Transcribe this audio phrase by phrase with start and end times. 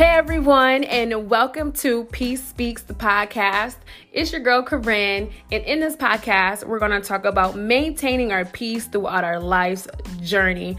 [0.00, 3.76] Hey everyone, and welcome to Peace Speaks the podcast.
[4.14, 8.46] It's your girl Corinne, and in this podcast, we're going to talk about maintaining our
[8.46, 9.88] peace throughout our life's
[10.22, 10.78] journey.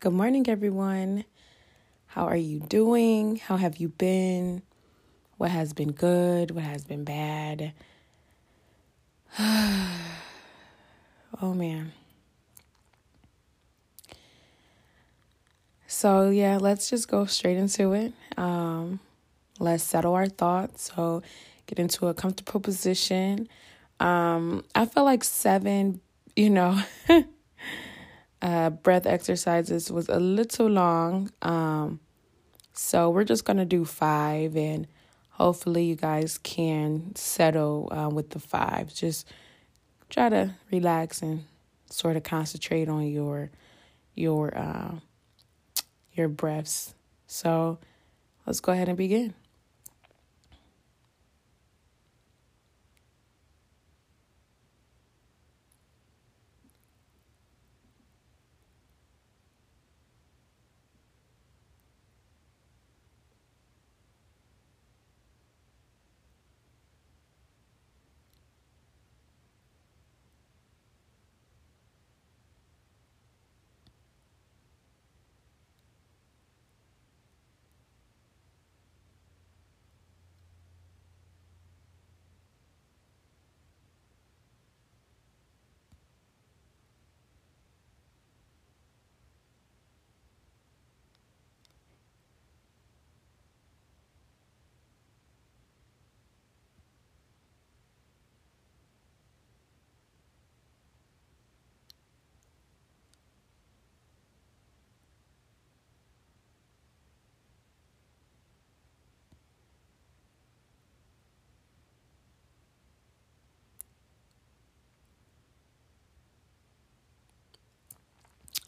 [0.00, 1.26] Good morning, everyone.
[2.06, 3.36] How are you doing?
[3.36, 4.62] How have you been?
[5.36, 6.52] What has been good?
[6.52, 7.74] What has been bad?
[9.38, 9.92] oh,
[11.42, 11.92] man.
[15.86, 18.14] So, yeah, let's just go straight into it.
[18.38, 19.00] Um,
[19.58, 20.90] let's settle our thoughts.
[20.96, 21.22] So,
[21.66, 23.50] get into a comfortable position.
[24.00, 26.00] Um, I feel like seven,
[26.34, 26.80] you know.
[28.42, 31.30] uh, breath exercises was a little long.
[31.42, 32.00] Um,
[32.72, 34.86] so we're just going to do five, and
[35.30, 38.94] hopefully, you guys can settle uh, with the five.
[38.94, 39.26] Just
[40.08, 41.44] try to relax and
[41.90, 43.50] sort of concentrate on your
[44.14, 44.94] your uh,
[46.12, 46.94] your breaths.
[47.26, 47.78] So
[48.46, 49.34] let's go ahead and begin.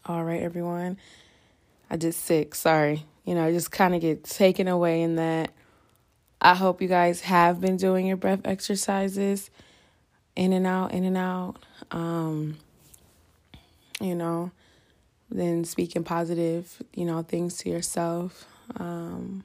[0.05, 0.99] All right, everyone.
[1.89, 2.57] I just sick.
[2.57, 3.07] Sorry.
[3.25, 5.53] You know, I just kind of get taken away in that.
[6.41, 9.49] I hope you guys have been doing your breath exercises
[10.35, 11.59] in and out, in and out.
[11.93, 12.57] Um,
[14.01, 14.51] you know,
[15.31, 18.45] then speaking positive, you know, things to yourself.
[18.79, 19.45] Um,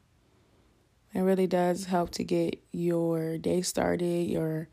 [1.14, 4.70] it really does help to get your day started, your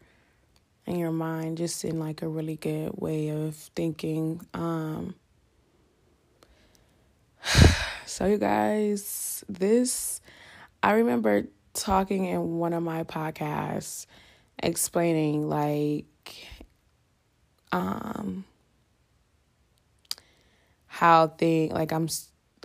[0.87, 4.41] and your mind just in like a really good way of thinking.
[4.55, 5.15] Um,
[8.15, 10.21] so, you guys, this,
[10.85, 14.07] I remember talking in one of my podcasts
[14.63, 16.07] explaining like,
[17.73, 18.45] um,
[20.87, 22.09] how thing like I'm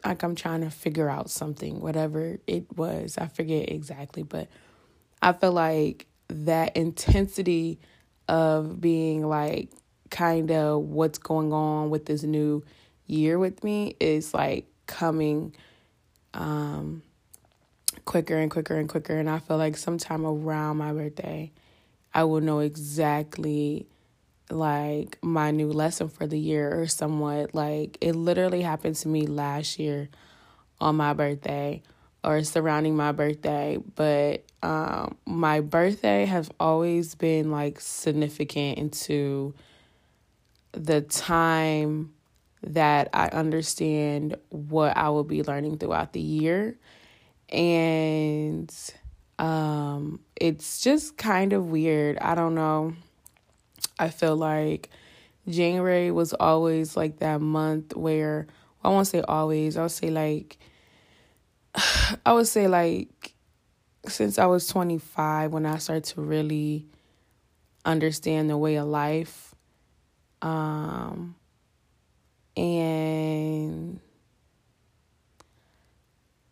[0.05, 3.17] like I'm trying to figure out something, whatever it was.
[3.17, 4.49] I forget exactly, but
[5.19, 7.79] I feel like that intensity
[8.27, 9.71] of being like
[10.11, 12.63] kind of what's going on with this new
[13.07, 15.55] year with me is like coming
[16.33, 17.03] um
[18.05, 19.17] quicker and quicker and quicker.
[19.17, 21.51] And I feel like sometime around my birthday
[22.13, 23.85] I will know exactly
[24.49, 27.53] like my new lesson for the year or somewhat.
[27.53, 30.09] Like it literally happened to me last year
[30.81, 31.83] on my birthday
[32.23, 33.77] or surrounding my birthday.
[33.95, 39.53] But um my birthday has always been like significant into
[40.71, 42.13] the time
[42.63, 46.77] that I understand what I will be learning throughout the year.
[47.49, 48.73] And
[49.37, 52.17] um, it's just kind of weird.
[52.19, 52.93] I don't know.
[53.97, 54.89] I feel like
[55.47, 58.47] January was always like that month where,
[58.83, 60.57] well, I won't say always, I'll say like
[62.25, 63.33] I would say like
[64.07, 66.87] since I was 25 when I started to really
[67.85, 69.55] understand the way of life
[70.41, 71.35] um
[72.59, 73.99] and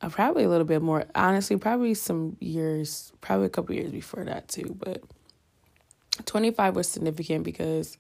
[0.02, 4.24] uh, probably a little bit more honestly probably some years probably a couple years before
[4.24, 5.04] that too but
[6.26, 7.98] 25 was significant because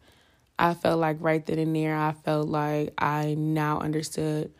[0.57, 4.51] I felt like right then and there I felt like I now understood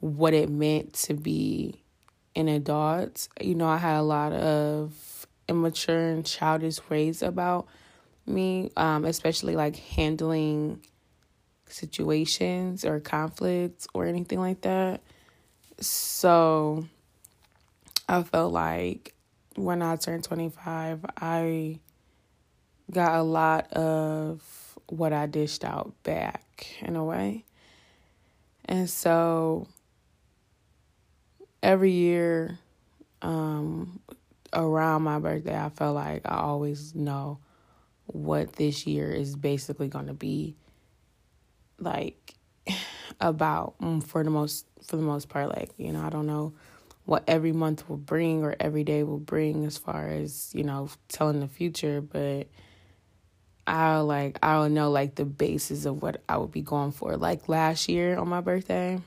[0.00, 1.80] what it meant to be
[2.34, 3.28] an adult.
[3.40, 7.66] You know I had a lot of immature and childish ways about
[8.24, 10.80] me um especially like handling
[11.72, 15.00] situations or conflicts or anything like that
[15.82, 16.84] so
[18.08, 19.14] I felt like
[19.56, 21.78] when I turned 25, I
[22.90, 24.42] got a lot of
[24.86, 27.44] what I dished out back in a way.
[28.64, 29.66] And so
[31.62, 32.58] every year
[33.22, 34.00] um,
[34.52, 37.38] around my birthday, I felt like I always know
[38.06, 40.54] what this year is basically going to be
[41.82, 42.34] like
[43.20, 46.52] about mm, for the most for the most part like you know i don't know
[47.04, 50.88] what every month will bring or every day will bring as far as you know
[51.08, 52.46] telling the future but
[53.66, 57.16] i'll like i'll know like the basis of what i would be going for.
[57.16, 59.00] Like last year on my birthday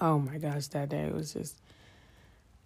[0.00, 1.56] oh my gosh that day was just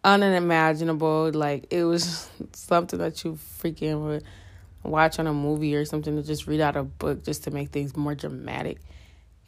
[0.05, 1.31] unimaginable.
[1.33, 4.25] Like it was something that you freaking would
[4.83, 7.71] watch on a movie or something to just read out a book just to make
[7.71, 8.79] things more dramatic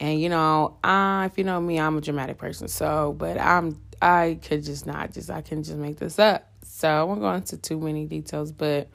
[0.03, 2.67] and you know, if you know me, I'm a dramatic person.
[2.67, 6.51] So, but I'm I could just not just I can just make this up.
[6.65, 8.89] So I won't go into too many details, but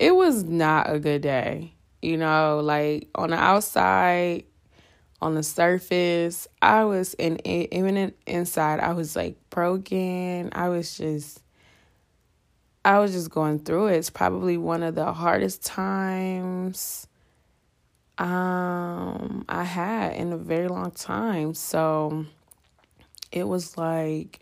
[0.00, 1.74] it was not a good day.
[2.02, 4.46] You know, like on the outside,
[5.22, 10.50] on the surface, I was in even inside, I was like broken.
[10.52, 11.40] I was just
[12.84, 13.98] I was just going through it.
[13.98, 17.06] It's probably one of the hardest times
[18.18, 21.54] um I had in a very long time.
[21.54, 22.26] So
[23.32, 24.40] it was like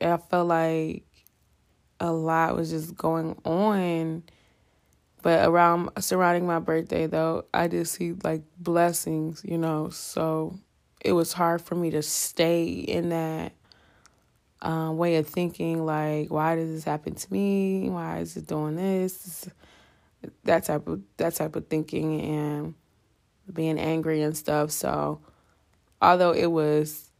[0.00, 1.04] I felt like
[2.00, 4.24] a lot was just going on.
[5.22, 9.88] But around surrounding my birthday though, I did see like blessings, you know.
[9.88, 10.58] So
[11.00, 13.52] it was hard for me to stay in that
[14.62, 17.88] uh, way of thinking like why does this happen to me?
[17.88, 19.48] Why is it doing this?
[20.44, 22.74] That type of that type of thinking and
[23.52, 24.70] being angry and stuff.
[24.70, 25.20] So
[26.00, 27.10] although it was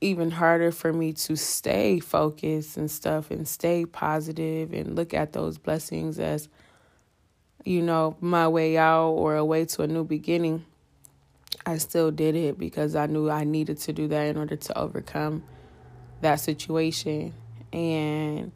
[0.00, 5.32] even harder for me to stay focused and stuff and stay positive and look at
[5.32, 6.48] those blessings as
[7.64, 10.64] you know my way out or a way to a new beginning
[11.64, 14.78] I still did it because I knew I needed to do that in order to
[14.78, 15.42] overcome
[16.20, 17.32] that situation
[17.72, 18.52] and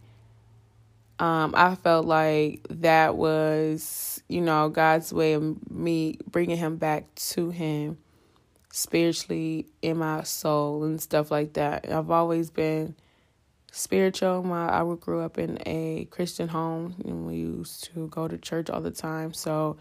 [1.21, 7.15] um, I felt like that was, you know, God's way of me bringing him back
[7.17, 7.99] to him
[8.73, 11.91] spiritually in my soul and stuff like that.
[11.93, 12.97] I've always been
[13.71, 14.43] spiritual.
[14.43, 18.71] My I grew up in a Christian home and we used to go to church
[18.71, 19.35] all the time.
[19.35, 19.77] So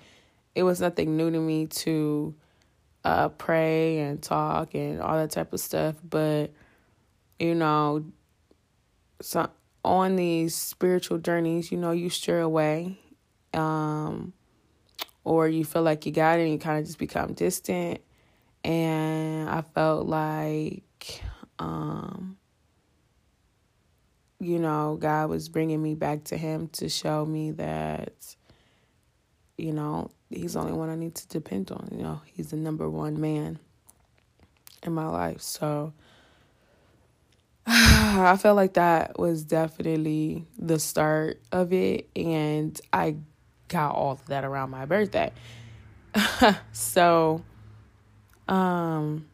[0.56, 2.36] it was nothing new to me to
[3.06, 5.96] uh, pray and talk and all that type of stuff.
[6.04, 6.52] But
[7.40, 8.04] you know,
[9.22, 9.50] some
[9.84, 13.00] on these spiritual journeys, you know, you stray away,
[13.54, 14.34] um,
[15.24, 18.02] or you feel like you got it and you kind of just become distant.
[18.64, 21.22] And I felt like,
[21.60, 22.38] um,
[24.40, 28.36] you know, God was bringing me back to Him to show me that,
[29.58, 31.90] you know, He's the only one I need to depend on.
[31.92, 33.60] You know, He's the number one man
[34.84, 35.42] in my life.
[35.42, 35.94] So,
[37.72, 43.18] I felt like that was definitely the start of it, and I
[43.68, 45.32] got all of that around my birthday.
[46.72, 47.44] so,
[48.48, 49.28] um,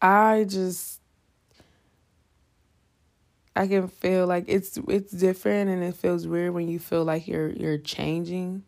[0.00, 1.00] I just
[3.56, 7.26] I can feel like it's it's different and it feels weird when you feel like
[7.26, 8.62] you're you're changing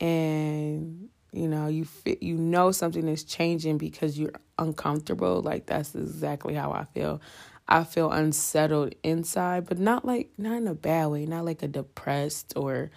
[0.00, 5.94] and you know you fit you know something is changing because you're uncomfortable like that's
[5.94, 7.20] exactly how i feel.
[7.66, 11.68] I feel unsettled inside but not like not in a bad way not like a
[11.68, 12.90] depressed or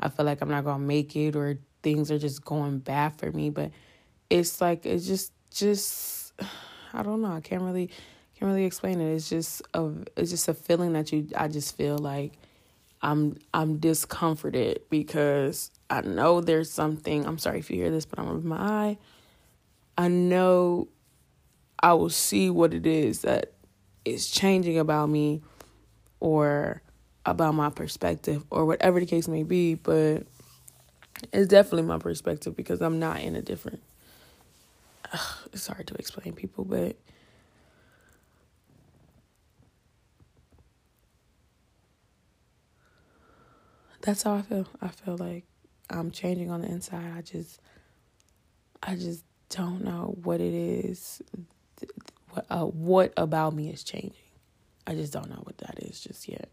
[0.00, 3.30] i feel like i'm not gonna make it or things are just going bad for
[3.30, 3.70] me but
[4.28, 6.32] it's like it's just just
[6.92, 7.88] i don't know i can't really
[8.40, 9.14] can't really explain it.
[9.14, 12.32] It's just a it's just a feeling that you i just feel like
[13.02, 17.26] i'm i'm discomforted because I know there's something.
[17.26, 18.98] I'm sorry if you hear this, but I'm over my eye.
[19.98, 20.88] I know
[21.82, 23.52] I will see what it is that
[24.04, 25.42] is changing about me
[26.20, 26.80] or
[27.26, 30.26] about my perspective or whatever the case may be, but
[31.32, 33.82] it's definitely my perspective because I'm not in a different
[35.12, 36.96] ugh, it's hard to explain people, but
[44.02, 44.66] that's how I feel.
[44.80, 45.44] I feel like
[45.90, 47.12] I'm changing on the inside.
[47.16, 47.60] I just
[48.82, 51.20] I just don't know what it is.
[52.30, 54.14] What uh, what about me is changing?
[54.86, 56.48] I just don't know what that is just yet.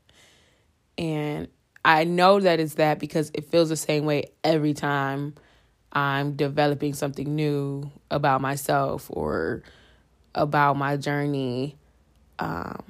[0.98, 1.48] And
[1.86, 5.36] I know that it's that because it feels the same way every time
[5.94, 9.63] I'm developing something new about myself or
[10.36, 11.77] about my journey
[12.39, 12.84] um,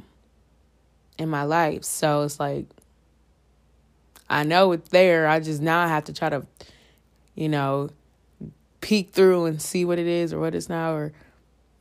[1.17, 1.83] in my life.
[1.83, 2.65] So it's like
[4.29, 5.27] I know it's there.
[5.27, 6.45] I just now I have to try to,
[7.35, 7.89] you know,
[8.81, 11.13] peek through and see what it is or what it's not, or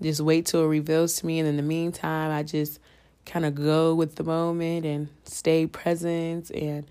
[0.00, 1.38] just wait till it reveals to me.
[1.38, 2.78] And in the meantime, I just
[3.24, 6.86] kind of go with the moment and stay present and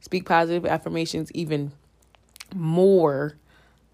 [0.00, 1.72] speak positive affirmations even
[2.54, 3.36] more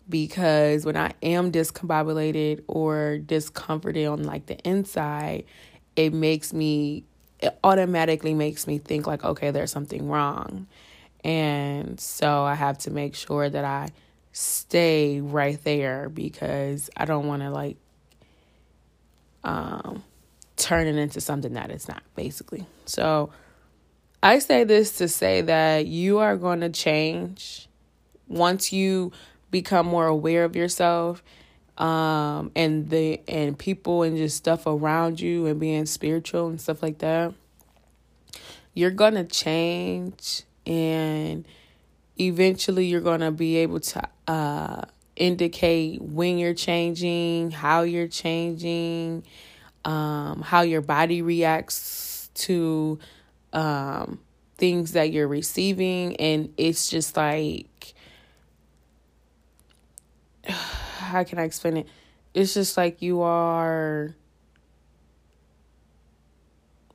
[0.09, 5.45] because when I am discombobulated or discomforted on like the inside,
[5.97, 7.05] it makes me
[7.41, 10.67] it automatically makes me think like okay, there's something wrong.
[11.27, 13.89] And so I have to make sure that I
[14.31, 17.79] stay right there because I don't want to like
[19.43, 20.05] um
[20.55, 22.65] turn it into something that it's not basically.
[22.85, 23.31] So
[24.23, 27.69] I say this to say that you are going to change
[28.29, 29.11] once you
[29.51, 31.25] become more aware of yourself
[31.77, 36.83] um and the and people and just stuff around you and being spiritual and stuff
[36.83, 37.35] like that
[38.75, 41.47] you're going to change and
[42.19, 44.83] eventually you're going to be able to uh
[45.15, 49.23] indicate when you're changing, how you're changing,
[49.85, 52.99] um how your body reacts to
[53.53, 54.21] um,
[54.59, 56.17] things that you're receiving.
[56.17, 57.95] And it's just like,
[60.45, 61.89] how can I explain it?
[62.35, 64.15] It's just like you are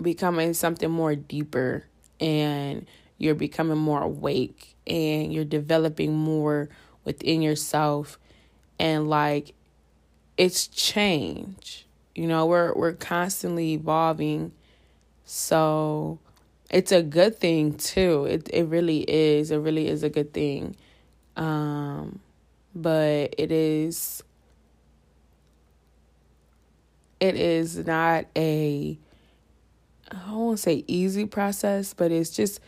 [0.02, 1.86] becoming something more deeper
[2.20, 2.88] and
[3.22, 6.70] you're becoming more awake and you're developing more
[7.06, 8.18] within yourself
[8.80, 9.54] and like
[10.38, 11.86] it's change
[12.16, 14.52] you know we're we're constantly evolving
[15.26, 16.20] so
[16.72, 18.26] it's a good thing too.
[18.26, 19.52] It it really is.
[19.52, 20.76] It really is a good thing.
[21.36, 22.20] Um
[22.74, 24.24] but it is
[27.20, 28.98] it is not a
[30.12, 32.60] I won't say easy process, but it's just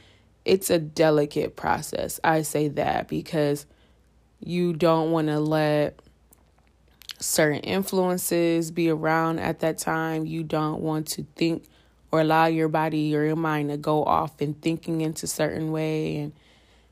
[0.45, 2.19] it's a delicate process.
[2.23, 3.65] I say that because
[4.39, 6.00] you don't want to let
[7.19, 10.25] certain influences be around at that time.
[10.25, 11.65] You don't want to think
[12.12, 16.17] or allow your body or your mind to go off and thinking into certain way
[16.17, 16.33] and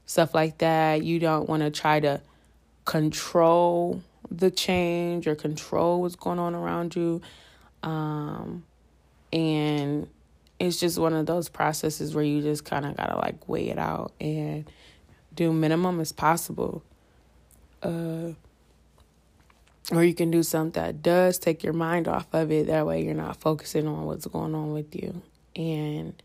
[0.06, 1.04] stuff like that.
[1.04, 2.22] You don't want to try to
[2.86, 7.22] control the change or control what's going on around you.
[7.84, 8.64] Um,
[9.34, 10.08] and
[10.68, 13.70] it's just one of those processes where you just kind of got to like weigh
[13.70, 14.70] it out and
[15.34, 16.84] do minimum as possible.
[17.82, 18.34] Uh,
[19.92, 22.68] or you can do something that does take your mind off of it.
[22.68, 25.24] That way you're not focusing on what's going on with you.
[25.56, 26.22] And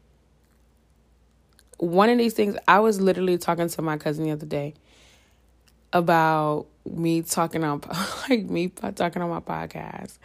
[1.79, 4.75] one of these things, I was literally talking to my cousin the other day
[5.95, 7.83] about me talking on
[8.29, 10.19] like me talking on my podcast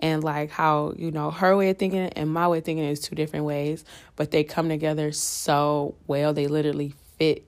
[0.00, 3.00] and like how you know her way of thinking and my way of thinking is
[3.00, 3.84] two different ways
[4.16, 6.32] but they come together so well.
[6.32, 7.46] They literally fit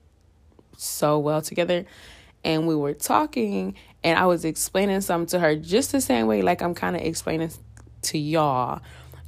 [0.76, 1.86] so well together.
[2.44, 6.42] And we were talking and I was explaining something to her just the same way
[6.42, 7.50] like I'm kind of explaining
[8.02, 8.80] to y'all,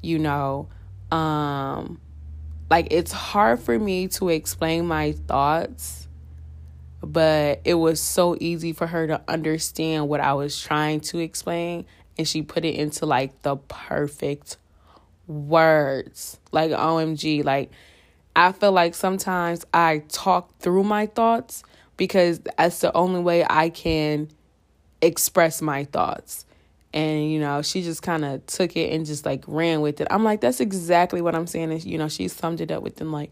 [0.03, 0.69] you know,
[1.11, 2.01] um
[2.71, 6.07] like it's hard for me to explain my thoughts,
[7.03, 11.87] but it was so easy for her to understand what I was trying to explain
[12.19, 14.59] and she put it into like the perfect
[15.27, 16.39] words.
[16.53, 17.71] Like OMG, like
[18.37, 21.63] I feel like sometimes I talk through my thoughts
[21.97, 24.29] because that's the only way I can
[25.01, 26.45] express my thoughts.
[26.93, 30.09] And, you know, she just kind of took it and just like ran with it.
[30.11, 31.71] I'm like, that's exactly what I'm saying.
[31.71, 33.31] And, you know, she summed it up within like,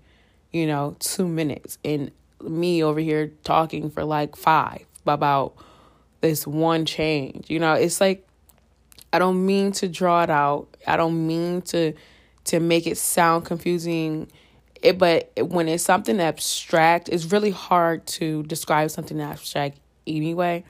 [0.53, 1.79] you know, two minutes.
[1.85, 2.11] And
[2.43, 5.55] me over here talking for like five about
[6.21, 7.51] this one change.
[7.51, 8.27] You know, it's like,
[9.13, 10.69] I don't mean to draw it out.
[10.87, 11.95] I don't mean to
[12.45, 14.31] to make it sound confusing.
[14.81, 20.65] It, but when it's something abstract, it's really hard to describe something abstract anyway.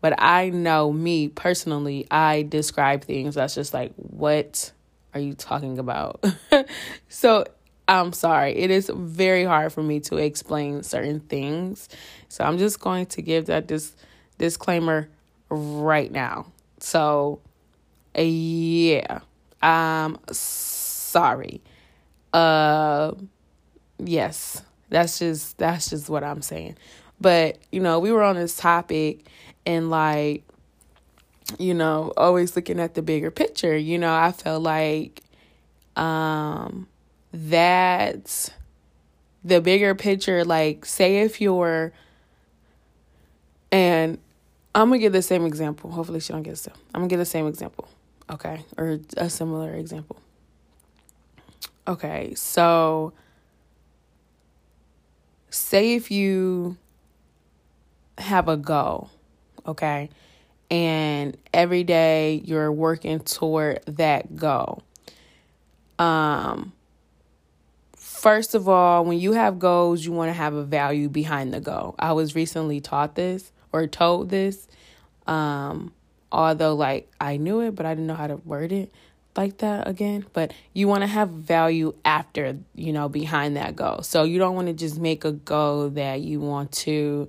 [0.00, 4.70] But I know me personally, I describe things that's just like, what
[5.14, 6.22] are you talking about?
[7.08, 7.46] so
[7.86, 8.56] I'm sorry.
[8.56, 11.88] It is very hard for me to explain certain things.
[12.28, 13.94] So I'm just going to give that this
[14.38, 15.08] disclaimer
[15.50, 16.46] right now.
[16.78, 17.40] So
[18.16, 19.20] yeah.
[19.62, 21.60] Um sorry.
[22.32, 23.12] Uh
[23.98, 24.62] yes.
[24.88, 26.76] That's just that's just what I'm saying.
[27.20, 29.26] But, you know, we were on this topic
[29.66, 30.44] and like
[31.58, 35.20] you know, always looking at the bigger picture, you know, I felt like
[35.96, 36.86] um
[37.34, 38.48] that
[39.42, 41.92] the bigger picture like say if you're
[43.72, 44.18] and
[44.74, 45.90] I'm gonna give the same example.
[45.90, 46.68] Hopefully she don't get this.
[46.94, 47.88] I'm gonna give the same example.
[48.30, 48.64] Okay.
[48.78, 50.16] Or a similar example.
[51.86, 53.12] Okay, so
[55.50, 56.78] say if you
[58.16, 59.10] have a goal,
[59.66, 60.08] okay,
[60.70, 64.82] and every day you're working toward that goal.
[65.98, 66.72] Um
[68.24, 71.60] first of all, when you have goals, you want to have a value behind the
[71.60, 71.94] goal.
[71.98, 74.66] I was recently taught this or told this.
[75.26, 75.92] Um
[76.32, 78.90] although like I knew it, but I didn't know how to word it
[79.36, 80.24] like that again.
[80.32, 84.00] But you want to have value after, you know, behind that goal.
[84.00, 87.28] So you don't want to just make a goal that you want to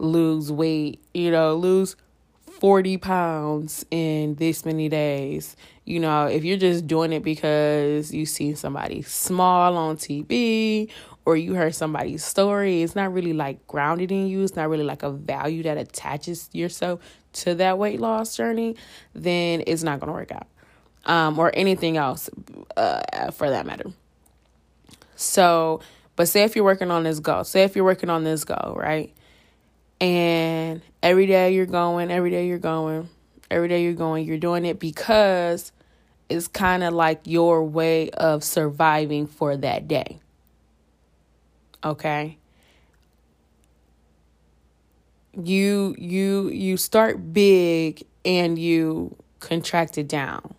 [0.00, 1.94] lose weight, you know, lose
[2.60, 5.54] 40 pounds in this many days.
[5.88, 10.90] You know, if you're just doing it because you see somebody small on TV
[11.24, 14.42] or you heard somebody's story, it's not really like grounded in you.
[14.42, 17.00] It's not really like a value that attaches yourself
[17.32, 18.76] to that weight loss journey,
[19.14, 20.46] then it's not going to work out.
[21.06, 22.28] Um, or anything else
[22.76, 23.90] uh, for that matter.
[25.16, 25.80] So,
[26.16, 28.74] but say if you're working on this goal, say if you're working on this goal,
[28.76, 29.10] right?
[30.02, 33.08] And every day you're going, every day you're going,
[33.50, 35.72] every day you're going, you're doing it because
[36.28, 40.18] it's kind of like your way of surviving for that day.
[41.82, 42.38] Okay?
[45.32, 50.54] You you you start big and you contract it down.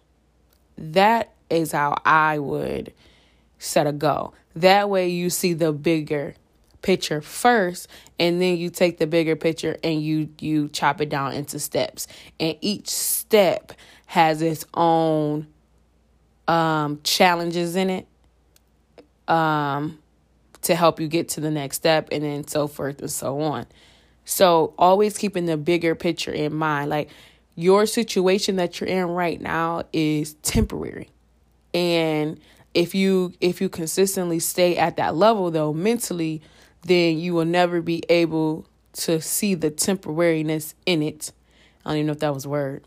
[0.78, 2.94] That is how I would
[3.58, 4.34] set a goal.
[4.56, 6.36] That way you see the bigger
[6.82, 11.34] picture first and then you take the bigger picture and you you chop it down
[11.34, 12.08] into steps
[12.40, 13.74] and each step
[14.06, 15.46] has its own
[16.50, 18.08] um challenges in it
[19.28, 20.00] um
[20.62, 23.66] to help you get to the next step and then so forth and so on
[24.26, 27.10] so always keeping the bigger picture in mind like
[27.56, 31.10] your situation that you're in right now is temporary
[31.74, 32.40] and
[32.74, 36.42] if you if you consistently stay at that level though mentally
[36.84, 41.32] then you will never be able to see the temporariness in it.
[41.86, 42.84] I don't even know if that was a word.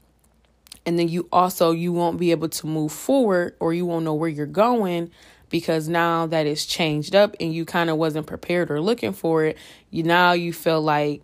[0.85, 4.15] And then you also you won't be able to move forward or you won't know
[4.15, 5.11] where you're going
[5.49, 9.45] because now that it's changed up and you kind of wasn't prepared or looking for
[9.45, 9.59] it,
[9.91, 11.23] you now you feel like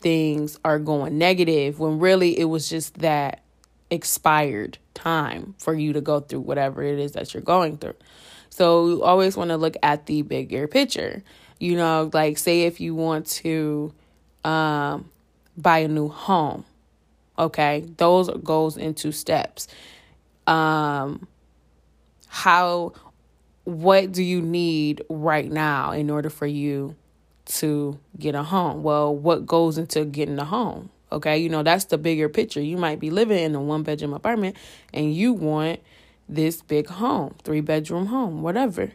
[0.00, 3.42] things are going negative when really it was just that
[3.90, 7.96] expired time for you to go through whatever it is that you're going through.
[8.50, 11.22] So you always want to look at the bigger picture.
[11.58, 13.92] You know, like say if you want to
[14.44, 15.10] um,
[15.56, 16.64] buy a new home,
[17.40, 19.66] okay, those goes into steps.
[20.46, 21.26] Um,
[22.28, 22.92] how,
[23.64, 26.94] what do you need right now in order for you
[27.46, 28.82] to get a home?
[28.82, 30.90] Well, what goes into getting a home?
[31.12, 32.60] Okay, you know, that's the bigger picture.
[32.60, 34.56] You might be living in a one bedroom apartment
[34.94, 35.80] and you want
[36.28, 38.92] this big home, three bedroom home, whatever.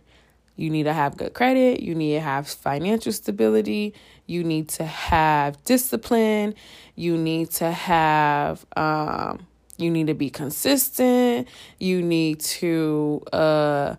[0.56, 1.82] You need to have good credit.
[1.82, 3.94] You need to have financial stability.
[4.26, 6.56] You need to have discipline.
[6.96, 9.46] You need to have, um,
[9.78, 11.48] you need to be consistent.
[11.80, 13.96] You need to, uh,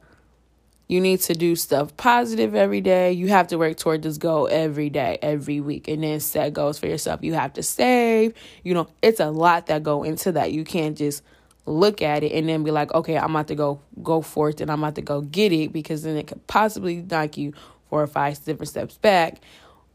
[0.89, 3.13] you need to do stuff positive every day.
[3.13, 6.79] You have to work toward this goal every day, every week, and then set goals
[6.79, 7.23] for yourself.
[7.23, 8.35] You have to save.
[8.63, 10.53] You know, it's a lot that go into that.
[10.53, 11.23] You can't just
[11.67, 14.61] look at it and then be like, okay, I'm about to go go for it
[14.61, 17.53] and I'm about to go get it because then it could possibly knock you
[17.91, 19.41] four or five different steps back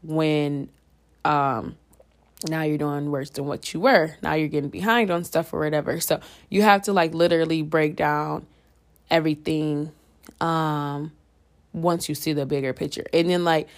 [0.02, 0.68] when
[1.24, 1.76] um
[2.48, 4.16] now you're doing worse than what you were.
[4.22, 6.00] Now you're getting behind on stuff or whatever.
[6.00, 8.46] So you have to like literally break down
[9.10, 9.92] everything
[10.40, 11.12] um
[11.72, 13.04] once you see the bigger picture.
[13.12, 13.68] And then like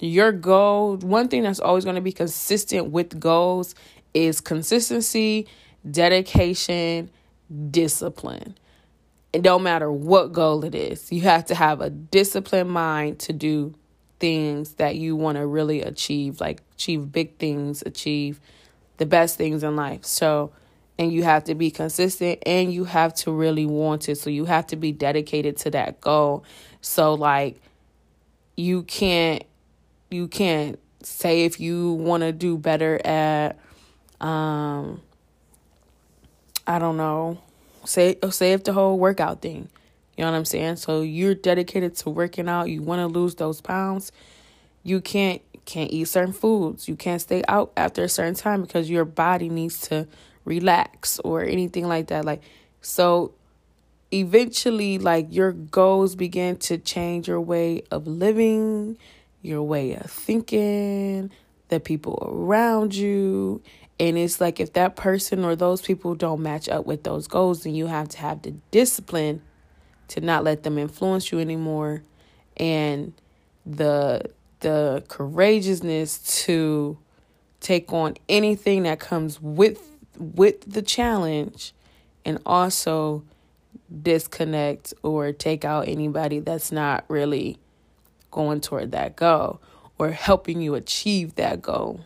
[0.00, 3.74] your goal, one thing that's always going to be consistent with goals
[4.12, 5.46] is consistency
[5.88, 7.10] dedication,
[7.70, 8.56] discipline.
[9.32, 11.12] It don't matter what goal it is.
[11.12, 13.74] You have to have a disciplined mind to do
[14.18, 18.40] things that you want to really achieve, like achieve big things, achieve
[18.96, 20.04] the best things in life.
[20.04, 20.52] So,
[20.98, 24.16] and you have to be consistent and you have to really want it.
[24.16, 26.44] So, you have to be dedicated to that goal.
[26.80, 27.60] So, like,
[28.56, 29.44] you can't,
[30.10, 33.58] you can't say if you want to do better at,
[34.20, 35.02] um,
[36.66, 37.38] I don't know,
[37.84, 39.68] say, say if the whole workout thing,
[40.16, 40.76] you know what I'm saying?
[40.76, 44.12] So, you're dedicated to working out, you want to lose those pounds
[44.86, 46.86] you can't can't eat certain foods.
[46.86, 50.06] You can't stay out after a certain time because your body needs to
[50.44, 52.24] relax or anything like that.
[52.24, 52.42] Like
[52.80, 53.34] so
[54.12, 58.96] eventually like your goals begin to change your way of living,
[59.42, 61.32] your way of thinking,
[61.68, 63.60] the people around you.
[63.98, 67.64] And it's like if that person or those people don't match up with those goals,
[67.64, 69.42] then you have to have the discipline
[70.08, 72.02] to not let them influence you anymore
[72.56, 73.12] and
[73.64, 74.22] the
[74.60, 76.96] the courageousness to
[77.60, 79.82] take on anything that comes with
[80.18, 81.74] with the challenge
[82.24, 83.22] and also
[84.02, 87.58] disconnect or take out anybody that's not really
[88.30, 89.60] going toward that goal
[89.98, 92.00] or helping you achieve that goal.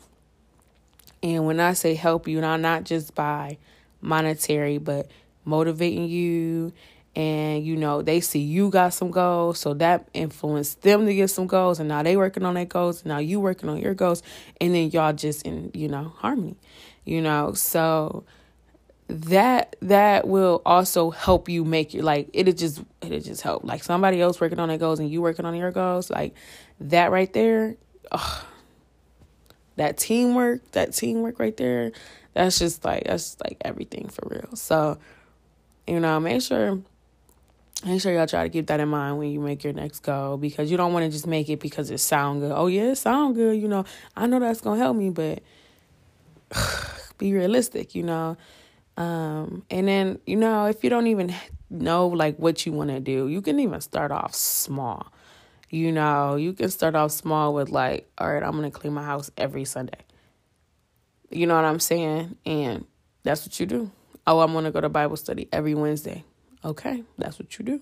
[1.22, 3.58] And when I say help you, not not just by
[4.00, 5.10] monetary, but
[5.44, 6.72] motivating you
[7.16, 11.29] and you know they see you got some goals so that influenced them to get
[11.29, 13.94] some goals and now they working on their goals And now you working on your
[13.94, 14.23] goals
[14.61, 16.57] and then y'all just in you know harmony
[17.05, 17.53] you know?
[17.55, 18.25] So
[19.09, 23.64] that that will also help you make your like it'll just it'll just help.
[23.64, 26.35] Like somebody else working on their goals and you working on your goals like
[26.81, 27.77] that right there
[28.12, 28.44] ugh,
[29.77, 31.90] that teamwork that teamwork right there
[32.35, 34.55] that's just like that's like everything for real.
[34.55, 34.99] So
[35.88, 36.81] you know make sure
[37.84, 40.36] make sure y'all try to keep that in mind when you make your next goal
[40.36, 42.52] because you don't want to just make it because it sound good.
[42.52, 43.84] Oh yeah, it sound good, you know.
[44.16, 45.42] I know that's gonna help me, but
[47.18, 48.36] be realistic, you know.
[48.96, 51.34] Um, and then you know if you don't even
[51.70, 55.12] know like what you want to do, you can even start off small.
[55.70, 59.04] You know, you can start off small with like, all right, I'm gonna clean my
[59.04, 60.00] house every Sunday.
[61.30, 62.36] You know what I'm saying?
[62.44, 62.84] And
[63.22, 63.90] that's what you do.
[64.26, 66.24] Oh, I'm gonna go to Bible study every Wednesday
[66.64, 67.81] okay, that's what you do.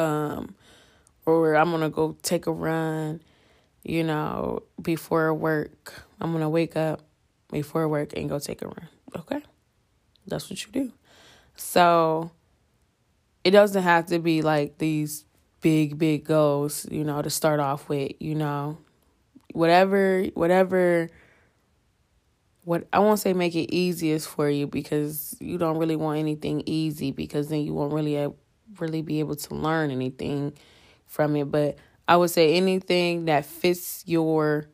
[0.00, 0.54] Um,
[1.26, 3.22] or I'm gonna go take a run,
[3.82, 6.04] you know, before work.
[6.20, 7.02] I'm gonna wake up
[7.50, 8.88] before work and go take a run.
[9.16, 9.42] Okay,
[10.26, 10.92] that's what you do.
[11.56, 12.32] So
[13.44, 15.24] it doesn't have to be like these
[15.60, 18.78] big, big goals, you know, to start off with, you know,
[19.52, 21.08] whatever, whatever
[22.64, 26.62] what I won't say make it easiest for you because you don't really want anything
[26.66, 28.30] easy because then you won't really uh,
[28.78, 30.54] really be able to learn anything
[31.06, 31.50] from it.
[31.50, 31.76] But
[32.08, 34.68] I would say anything that fits your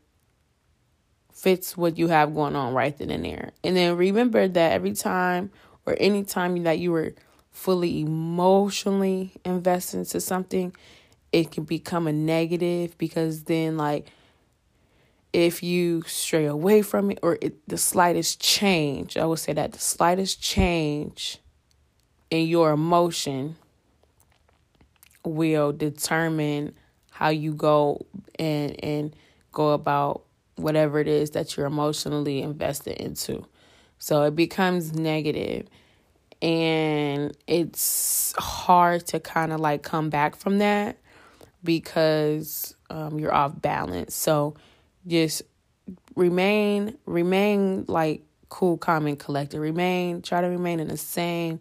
[1.32, 3.52] fits what you have going on right then and there.
[3.64, 5.50] And then remember that every time
[5.86, 7.14] or any time that you were
[7.50, 10.74] fully emotionally invested into something,
[11.32, 14.06] it can become a negative because then like
[15.32, 19.72] if you stray away from it or it, the slightest change, I would say that
[19.72, 21.38] the slightest change
[22.30, 23.56] in your emotion
[25.24, 26.74] will determine
[27.10, 28.06] how you go
[28.38, 29.14] and and
[29.52, 30.22] go about
[30.56, 33.44] whatever it is that you're emotionally invested into.
[33.98, 35.66] So it becomes negative
[36.42, 40.96] and it's hard to kind of like come back from that
[41.62, 44.14] because um, you're off balance.
[44.14, 44.54] So
[45.10, 45.42] just
[46.16, 49.60] remain remain like cool, calm, and collected.
[49.60, 51.60] Remain try to remain in the same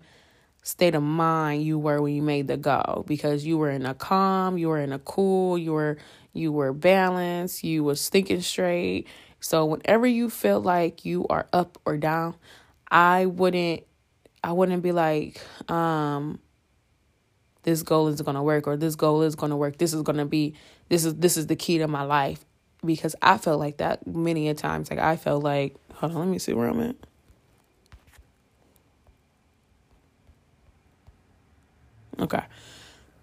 [0.61, 3.93] state of mind you were when you made the goal because you were in a
[3.93, 5.97] calm, you were in a cool, you were
[6.33, 9.07] you were balanced, you was thinking straight.
[9.39, 12.35] So whenever you feel like you are up or down,
[12.91, 13.83] I wouldn't
[14.43, 16.39] I wouldn't be like um
[17.63, 19.77] this goal is going to work or this goal is going to work.
[19.77, 20.55] This is going to be
[20.89, 22.45] this is this is the key to my life
[22.85, 24.89] because I felt like that many a times.
[24.89, 26.95] Like I felt like, hold on, let me see where I'm at.
[32.19, 32.43] Okay.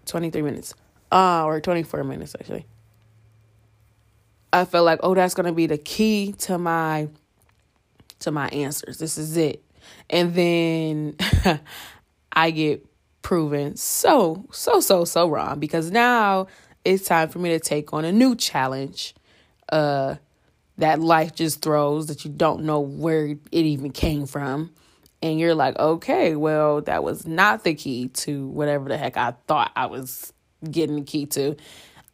[0.05, 0.73] 23 minutes.
[1.11, 2.65] Uh, or 24 minutes actually.
[4.51, 7.09] I felt like, oh, that's gonna be the key to my
[8.19, 8.97] to my answers.
[8.97, 9.63] This is it.
[10.09, 11.15] And then
[12.31, 12.85] I get
[13.21, 16.47] proven so, so, so, so wrong because now
[16.85, 19.13] it's time for me to take on a new challenge
[19.71, 20.15] uh,
[20.77, 24.71] that life just throws that you don't know where it even came from.
[25.21, 29.33] And you're like, okay, well, that was not the key to whatever the heck I
[29.47, 30.31] thought I was
[30.69, 31.55] getting the key to.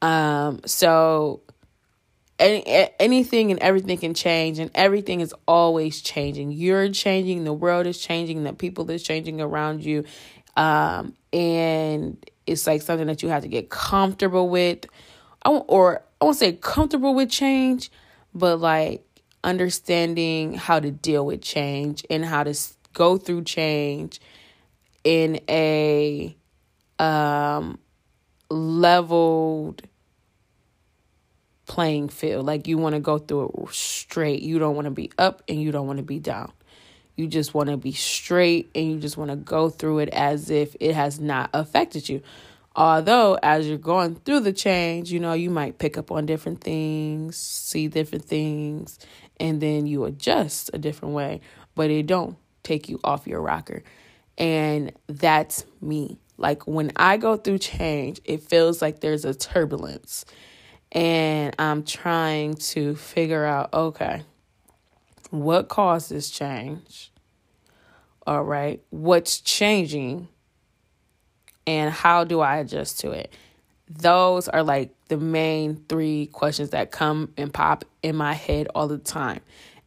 [0.02, 1.42] Um, so
[2.40, 7.88] any, anything and everything can change and everything is always changing you're changing the world
[7.88, 10.04] is changing the people is changing around you
[10.58, 14.86] um, and it's like something that you have to get comfortable with
[15.50, 17.92] or i won't say comfortable with change
[18.34, 19.04] but like
[19.44, 22.54] understanding how to deal with change and how to
[22.94, 24.22] go through change
[25.04, 26.36] in a
[27.00, 27.78] um
[28.50, 29.82] leveled
[31.66, 32.46] playing field.
[32.46, 34.42] Like you want to go through it straight.
[34.42, 36.52] You don't want to be up and you don't want to be down.
[37.16, 40.50] You just want to be straight and you just want to go through it as
[40.50, 42.22] if it has not affected you.
[42.76, 46.62] Although, as you're going through the change, you know, you might pick up on different
[46.62, 49.00] things, see different things,
[49.40, 51.42] and then you adjust a different way,
[51.76, 53.84] but it don't take you off your rocker.
[54.38, 56.18] And that's me.
[56.38, 60.26] Like when I go through change, it feels like there's a turbulence
[60.94, 64.24] and I'm trying to figure out okay,
[65.32, 67.12] what caused this change?
[68.26, 70.30] All right, what's changing?
[71.66, 73.34] And how do I adjust to it?
[73.90, 78.88] Those are like the main three questions that come and pop in my head all
[78.88, 79.42] the time.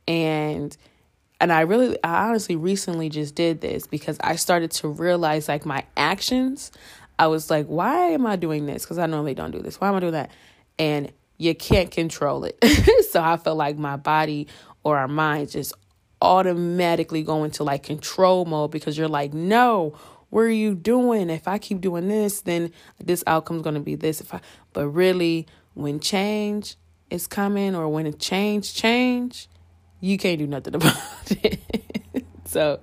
[0.07, 0.77] And
[1.41, 5.67] and I really I honestly recently just did this because I started to realize like
[5.67, 6.73] my actions.
[7.19, 8.83] I was like, why am I doing this?
[8.85, 9.81] Because I normally don't do this.
[9.81, 10.31] Why am I doing that?
[10.79, 12.59] and you can't control it.
[13.11, 14.49] so I feel like my body
[14.83, 15.75] or our mind just
[16.23, 19.95] automatically go into like control mode because you're like, no,
[20.37, 21.31] what are you doing?
[21.31, 22.71] If I keep doing this, then
[23.03, 24.21] this outcome's gonna be this.
[24.21, 24.43] If I
[24.75, 26.77] but really when change
[27.09, 29.49] is coming or when a change change,
[29.99, 30.95] you can't do nothing about
[31.43, 31.59] it.
[32.45, 32.79] so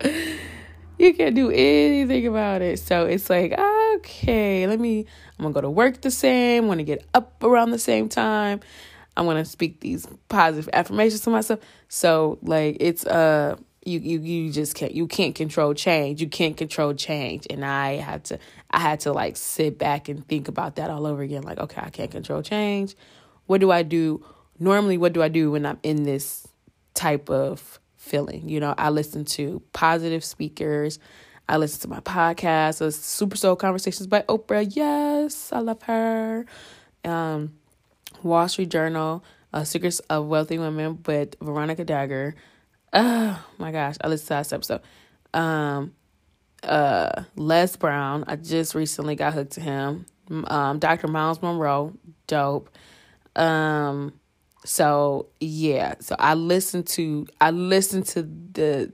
[0.97, 2.79] you can't do anything about it.
[2.79, 3.53] So it's like,
[3.97, 5.05] okay, let me,
[5.37, 8.61] I'm gonna go to work the same, I'm gonna get up around the same time.
[9.15, 11.59] I'm gonna speak these positive affirmations to myself.
[11.87, 16.21] So like it's uh you you you just can't you can't control change.
[16.21, 17.47] You can't control change.
[17.49, 18.39] And I had to
[18.71, 21.43] I had to like sit back and think about that all over again.
[21.43, 22.95] Like, okay, I can't control change.
[23.45, 24.25] What do I do?
[24.59, 26.47] Normally what do I do when I'm in this
[26.93, 28.47] type of feeling.
[28.49, 30.99] You know, I listen to positive speakers.
[31.47, 34.65] I listen to my podcast, uh, Super Soul Conversations by Oprah.
[34.69, 36.45] Yes, I love her.
[37.03, 37.53] Um,
[38.21, 42.33] Wall Street Journal, uh, Secrets of Wealthy Women with Veronica Dagher.
[42.93, 44.81] Oh my gosh, I listened to that episode.
[45.33, 45.93] Um,
[46.61, 50.05] uh, Les Brown, I just recently got hooked to him.
[50.29, 51.07] Um, Dr.
[51.07, 51.93] Myles Munroe,
[52.27, 52.69] dope.
[53.35, 54.13] Um,
[54.63, 58.91] so yeah, so I listen to I listen to the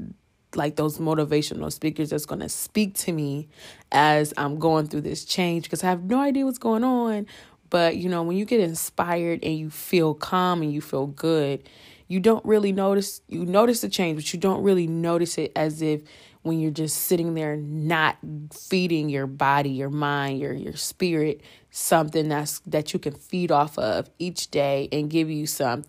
[0.56, 3.48] like those motivational speakers that's going to speak to me
[3.92, 7.28] as I'm going through this change because I have no idea what's going on.
[7.70, 11.70] But you know, when you get inspired and you feel calm and you feel good,
[12.10, 15.82] you don't really notice you notice the change, but you don't really notice it as
[15.82, 16.02] if
[16.42, 18.18] when you're just sitting there not
[18.52, 21.40] feeding your body, your mind, your your spirit
[21.72, 25.84] something that's that you can feed off of each day and give you some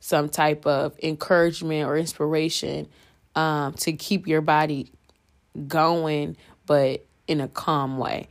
[0.00, 2.86] some type of encouragement or inspiration
[3.34, 4.92] um, to keep your body
[5.66, 8.28] going, but in a calm way.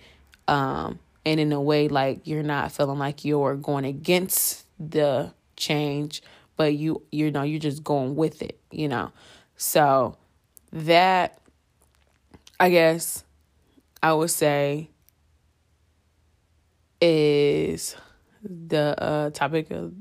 [0.48, 6.22] Um, and in a way like you're not feeling like you're going against the change,
[6.64, 9.12] but you you know you're just going with it, you know.
[9.58, 10.16] So
[10.72, 11.42] that
[12.58, 13.26] I guess
[14.02, 14.90] I would say
[17.02, 17.98] is
[18.42, 19.94] the uh, topic of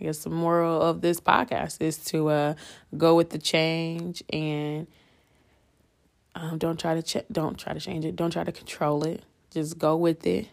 [0.00, 2.54] I guess the moral of this podcast is to uh,
[2.96, 4.86] go with the change and
[6.34, 8.16] um, don't try to ch- don't try to change it.
[8.16, 9.22] Don't try to control it.
[9.50, 10.48] Just go with it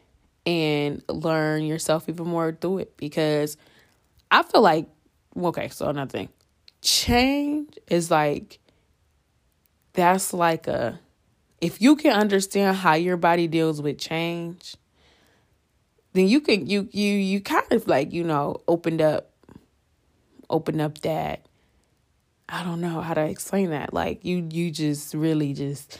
[0.45, 2.97] and learn yourself even more through it.
[2.97, 3.56] Because
[4.30, 4.88] I feel like
[5.38, 6.30] okay, so another thing,
[6.82, 8.60] change is like
[9.93, 11.00] that's like a
[11.62, 14.76] if you can understand how your body deals with change
[16.13, 19.32] then you can you you you kind of like you know opened up
[20.50, 21.45] opened up that
[22.48, 23.93] I don't know how to explain that.
[23.93, 25.98] Like you you just really just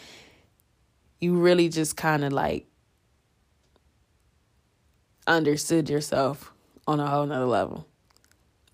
[1.20, 2.68] you really just kind of like
[5.28, 6.54] understood yourself
[6.88, 7.88] on a whole nother level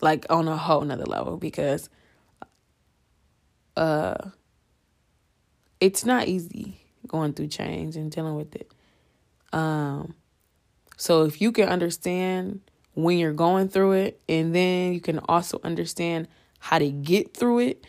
[0.01, 1.89] like on a whole nother level because
[3.77, 4.15] uh
[5.79, 8.71] it's not easy going through change and dealing with it
[9.53, 10.13] um
[10.97, 12.61] so if you can understand
[12.93, 16.27] when you're going through it and then you can also understand
[16.59, 17.85] how to get through it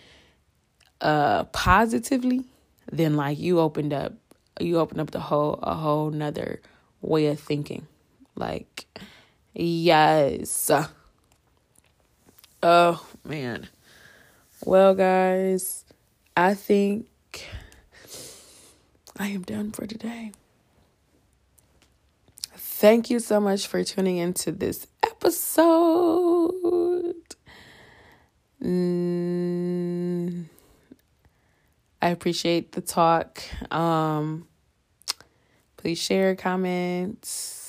[1.00, 2.44] uh positively,
[2.90, 4.14] then like you opened up
[4.60, 6.60] you opened up the whole a whole nother
[7.00, 7.86] way of thinking.
[8.34, 8.86] Like
[9.52, 10.70] yes.
[12.62, 13.68] Oh, man.
[14.64, 15.84] Well, guys,
[16.36, 17.08] I think
[19.18, 20.32] I am done for today.
[22.54, 27.14] Thank you so much for tuning into this episode.
[28.62, 30.44] Mm,
[32.00, 33.42] I appreciate the talk.
[33.72, 34.46] Um,
[35.76, 37.61] please share, comments,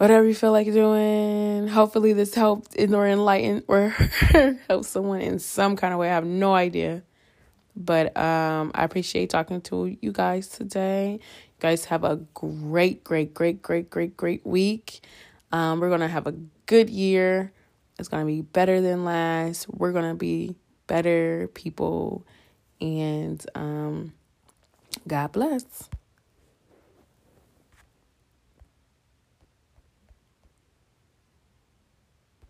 [0.00, 1.68] whatever you feel like doing.
[1.68, 3.90] Hopefully, this helped or enlightened or
[4.66, 6.08] help someone in some kind of way.
[6.08, 7.02] I have no idea.
[7.76, 11.20] But um, I appreciate talking to you guys today.
[11.20, 15.02] You guys have a great, great, great, great, great, great week.
[15.52, 16.32] Um, we're going to have a
[16.64, 17.52] good year.
[17.98, 19.68] It's going to be better than last.
[19.68, 22.26] We're going to be better people.
[22.80, 24.14] And um,
[25.06, 25.90] God bless.